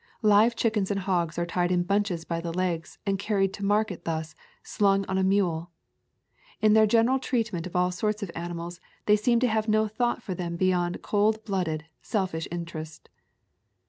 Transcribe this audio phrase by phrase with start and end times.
[0.23, 4.03] Live chickens and hogs are tied in bunches by the legs and carried to market
[4.03, 5.69] thus, slung on a mule.
[6.59, 10.23] In their general treatment of all sorts of animals they seem to have no thought
[10.23, 13.09] for them beyond cold blooded, selfish interest.